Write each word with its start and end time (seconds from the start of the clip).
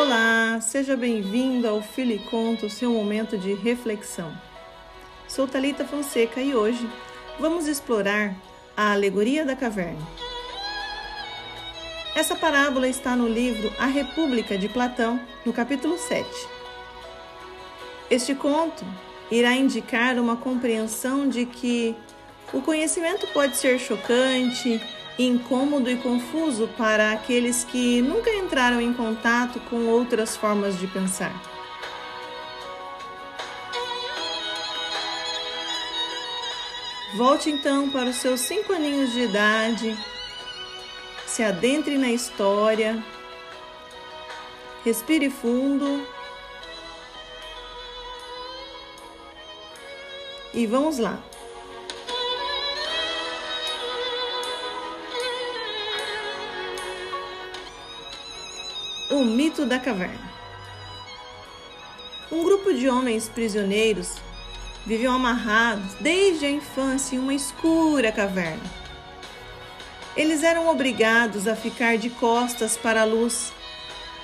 Olá, 0.00 0.60
seja 0.60 0.96
bem-vindo 0.96 1.66
ao 1.66 1.82
Filho 1.82 2.12
e 2.12 2.20
Conto, 2.20 2.70
seu 2.70 2.92
momento 2.92 3.36
de 3.36 3.52
reflexão. 3.52 4.32
Sou 5.26 5.44
Talita 5.44 5.84
Fonseca 5.84 6.40
e 6.40 6.54
hoje 6.54 6.88
vamos 7.40 7.66
explorar 7.66 8.32
a 8.76 8.92
alegoria 8.92 9.44
da 9.44 9.56
caverna. 9.56 10.06
Essa 12.14 12.36
parábola 12.36 12.86
está 12.86 13.16
no 13.16 13.26
livro 13.26 13.72
A 13.76 13.86
República 13.86 14.56
de 14.56 14.68
Platão, 14.68 15.18
no 15.44 15.52
capítulo 15.52 15.98
7. 15.98 16.24
Este 18.08 18.36
conto 18.36 18.84
irá 19.32 19.52
indicar 19.54 20.16
uma 20.20 20.36
compreensão 20.36 21.28
de 21.28 21.44
que 21.44 21.96
o 22.52 22.62
conhecimento 22.62 23.26
pode 23.32 23.56
ser 23.56 23.80
chocante, 23.80 24.80
incômodo 25.18 25.90
e 25.90 25.96
confuso 25.96 26.68
para 26.76 27.12
aqueles 27.12 27.64
que 27.64 28.00
nunca 28.00 28.30
entraram 28.30 28.80
em 28.80 28.92
contato 28.92 29.58
com 29.68 29.86
outras 29.86 30.36
formas 30.36 30.78
de 30.78 30.86
pensar. 30.86 31.32
Volte 37.16 37.50
então 37.50 37.90
para 37.90 38.10
os 38.10 38.16
seus 38.16 38.40
cinco 38.40 38.72
aninhos 38.72 39.12
de 39.12 39.22
idade, 39.22 39.98
se 41.26 41.42
adentre 41.42 41.98
na 41.98 42.10
história, 42.10 43.02
respire 44.84 45.30
fundo 45.30 46.06
e 50.54 50.66
vamos 50.66 50.98
lá. 50.98 51.18
O 59.10 59.24
mito 59.24 59.64
da 59.64 59.78
caverna. 59.78 60.30
Um 62.30 62.44
grupo 62.44 62.74
de 62.74 62.90
homens 62.90 63.26
prisioneiros 63.26 64.16
viviam 64.84 65.14
amarrados 65.14 65.94
desde 65.98 66.44
a 66.44 66.50
infância 66.50 67.16
em 67.16 67.18
uma 67.18 67.32
escura 67.32 68.12
caverna. 68.12 68.62
Eles 70.14 70.42
eram 70.42 70.68
obrigados 70.68 71.48
a 71.48 71.56
ficar 71.56 71.96
de 71.96 72.10
costas 72.10 72.76
para 72.76 73.00
a 73.00 73.06
luz. 73.06 73.50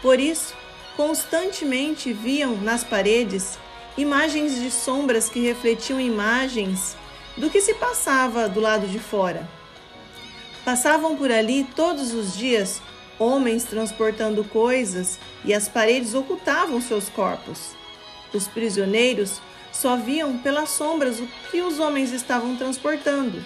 Por 0.00 0.18
isso, 0.18 0.54
constantemente 0.96 2.10
viam 2.14 2.56
nas 2.56 2.82
paredes 2.82 3.58
imagens 3.98 4.54
de 4.54 4.70
sombras 4.70 5.28
que 5.28 5.40
refletiam 5.40 6.00
imagens 6.00 6.96
do 7.36 7.50
que 7.50 7.60
se 7.60 7.74
passava 7.74 8.48
do 8.48 8.60
lado 8.60 8.86
de 8.86 8.98
fora. 8.98 9.46
Passavam 10.64 11.16
por 11.16 11.30
ali 11.30 11.64
todos 11.76 12.14
os 12.14 12.34
dias 12.34 12.80
homens 13.20 13.64
transportando 13.64 14.42
coisas 14.42 15.20
e 15.44 15.52
as 15.52 15.68
paredes 15.68 16.14
ocultavam 16.14 16.80
seus 16.80 17.10
corpos. 17.10 17.76
Os 18.32 18.48
prisioneiros 18.48 19.40
só 19.70 19.94
viam 19.96 20.38
pelas 20.38 20.70
sombras 20.70 21.20
o 21.20 21.28
que 21.50 21.60
os 21.60 21.78
homens 21.78 22.12
estavam 22.12 22.56
transportando. 22.56 23.44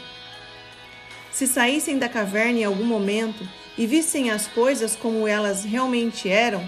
Se 1.33 1.47
saíssem 1.47 1.99
da 1.99 2.09
caverna 2.09 2.61
em 2.61 2.65
algum 2.65 2.85
momento 2.85 3.47
e 3.77 3.87
vissem 3.87 4.31
as 4.31 4.47
coisas 4.47 4.95
como 4.95 5.27
elas 5.27 5.65
realmente 5.65 6.29
eram, 6.29 6.67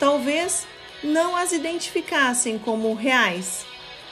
talvez 0.00 0.66
não 1.04 1.36
as 1.36 1.52
identificassem 1.52 2.58
como 2.58 2.92
reais, 2.94 3.64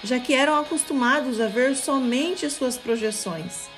já 0.05 0.21
que 0.21 0.33
eram 0.33 0.57
acostumados 0.57 1.41
a 1.41 1.49
ver 1.49 1.75
somente 1.75 2.49
suas 2.49 2.79
projeções. 2.79 3.69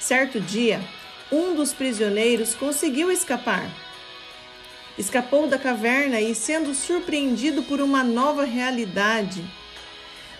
Certo 0.00 0.40
dia, 0.40 0.80
um 1.30 1.54
dos 1.54 1.72
prisioneiros 1.72 2.54
conseguiu 2.54 3.10
escapar. 3.10 3.68
Escapou 4.96 5.46
da 5.46 5.58
caverna 5.58 6.20
e, 6.20 6.34
sendo 6.34 6.74
surpreendido 6.74 7.62
por 7.62 7.80
uma 7.80 8.02
nova 8.02 8.44
realidade, 8.44 9.44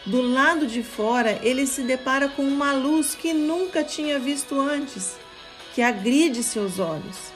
do 0.04 0.22
lado 0.22 0.66
de 0.66 0.82
fora 0.82 1.38
ele 1.42 1.66
se 1.66 1.82
depara 1.82 2.28
com 2.28 2.42
uma 2.42 2.72
luz 2.72 3.14
que 3.14 3.32
nunca 3.32 3.82
tinha 3.82 4.19
visto 4.19 4.58
antes, 4.58 5.16
que 5.75 5.82
agride 5.82 6.42
seus 6.42 6.78
olhos. 6.78 7.34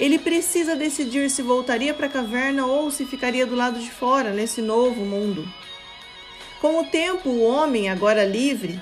Ele 0.00 0.18
precisa 0.18 0.74
decidir 0.74 1.30
se 1.30 1.42
voltaria 1.42 1.92
para 1.92 2.06
a 2.06 2.10
caverna 2.10 2.66
ou 2.66 2.90
se 2.90 3.04
ficaria 3.04 3.46
do 3.46 3.54
lado 3.54 3.78
de 3.78 3.90
fora, 3.90 4.30
nesse 4.30 4.62
novo 4.62 5.04
mundo. 5.04 5.46
Com 6.60 6.80
o 6.80 6.84
tempo, 6.84 7.28
o 7.28 7.42
homem, 7.42 7.90
agora 7.90 8.24
livre, 8.24 8.80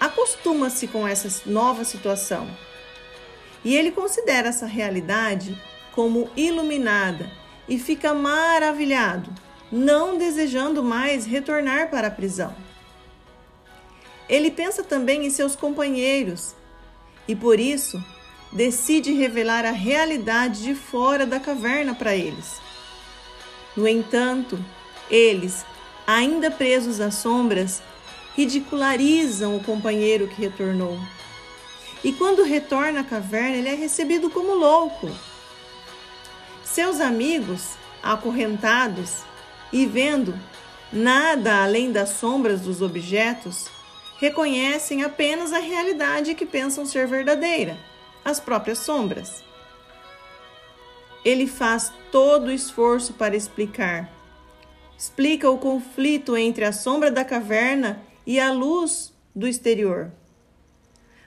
acostuma-se 0.00 0.88
com 0.88 1.06
essa 1.06 1.48
nova 1.48 1.84
situação 1.84 2.48
e 3.64 3.76
ele 3.76 3.90
considera 3.90 4.48
essa 4.48 4.66
realidade 4.66 5.56
como 5.92 6.30
iluminada 6.36 7.30
e 7.68 7.78
fica 7.78 8.12
maravilhado, 8.12 9.30
não 9.70 10.18
desejando 10.18 10.82
mais 10.82 11.24
retornar 11.24 11.90
para 11.90 12.08
a 12.08 12.10
prisão. 12.10 12.54
Ele 14.28 14.50
pensa 14.50 14.82
também 14.82 15.26
em 15.26 15.30
seus 15.30 15.54
companheiros 15.54 16.54
e 17.28 17.36
por 17.36 17.60
isso 17.60 18.02
decide 18.52 19.12
revelar 19.12 19.64
a 19.64 19.70
realidade 19.70 20.62
de 20.62 20.74
fora 20.74 21.24
da 21.24 21.38
caverna 21.38 21.94
para 21.94 22.14
eles. 22.14 22.60
No 23.76 23.88
entanto, 23.88 24.62
eles, 25.10 25.64
ainda 26.06 26.50
presos 26.50 27.00
às 27.00 27.14
sombras, 27.14 27.82
ridicularizam 28.34 29.56
o 29.56 29.64
companheiro 29.64 30.28
que 30.28 30.40
retornou 30.40 30.98
e 32.04 32.12
quando 32.12 32.42
retorna 32.42 33.00
à 33.00 33.04
caverna, 33.04 33.56
ele 33.56 33.68
é 33.68 33.74
recebido 33.74 34.28
como 34.28 34.54
louco. 34.54 35.10
Seus 36.64 37.00
amigos, 37.00 37.76
acorrentados 38.02 39.22
e 39.72 39.86
vendo 39.86 40.38
nada 40.92 41.62
além 41.62 41.92
das 41.92 42.10
sombras 42.10 42.62
dos 42.62 42.82
objetos, 42.82 43.68
reconhecem 44.18 45.02
apenas 45.02 45.52
a 45.52 45.58
realidade 45.58 46.34
que 46.34 46.44
pensam 46.44 46.84
ser 46.84 47.06
verdadeira, 47.06 47.76
as 48.24 48.38
próprias 48.40 48.78
sombras. 48.78 49.42
Ele 51.24 51.46
faz 51.46 51.92
todo 52.10 52.46
o 52.46 52.52
esforço 52.52 53.14
para 53.14 53.36
explicar. 53.36 54.10
Explica 54.98 55.50
o 55.50 55.58
conflito 55.58 56.36
entre 56.36 56.64
a 56.64 56.72
sombra 56.72 57.10
da 57.10 57.24
caverna 57.24 58.02
e 58.26 58.38
a 58.38 58.52
luz 58.52 59.12
do 59.34 59.46
exterior. 59.46 60.12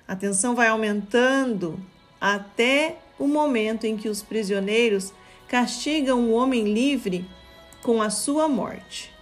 A 0.07 0.15
tensão 0.15 0.53
vai 0.53 0.67
aumentando 0.67 1.79
até 2.21 2.97
o 3.17 3.27
momento 3.27 3.85
em 3.85 3.97
que 3.97 4.07
os 4.07 4.21
prisioneiros 4.21 5.13
castigam 5.47 6.29
o 6.29 6.33
homem 6.33 6.73
livre 6.73 7.25
com 7.81 8.01
a 8.01 8.09
sua 8.09 8.47
morte. 8.47 9.13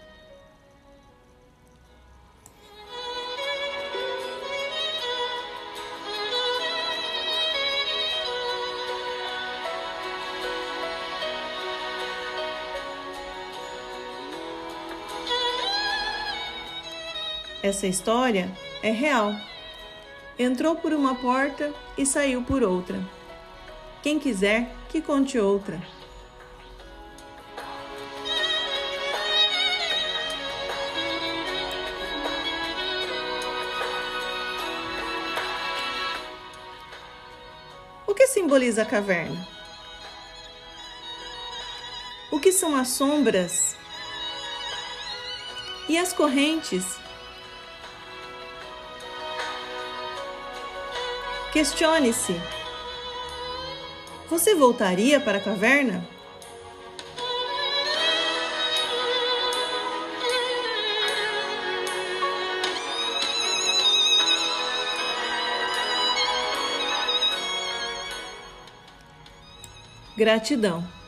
Essa 17.62 17.88
história 17.88 18.52
é 18.82 18.92
real. 18.92 19.34
Entrou 20.38 20.76
por 20.76 20.94
uma 20.94 21.14
porta 21.14 21.72
e 21.96 22.06
saiu 22.06 22.42
por 22.42 22.64
outra. 22.64 23.00
Quem 24.02 24.20
quiser, 24.20 24.74
que 24.90 25.00
conte 25.00 25.38
outra. 25.38 25.80
O 38.08 38.16
que 38.16 38.26
simboliza 38.26 38.82
a 38.82 38.86
caverna? 38.86 39.48
O 42.32 42.40
que 42.40 42.52
são 42.52 42.76
as 42.76 42.88
sombras? 42.88 43.76
E 45.88 45.98
as 45.98 46.12
correntes 46.12 47.03
Questione-se: 51.54 52.34
Você 54.28 54.56
voltaria 54.56 55.20
para 55.20 55.38
a 55.38 55.42
caverna? 55.42 56.04
Gratidão. 70.18 71.03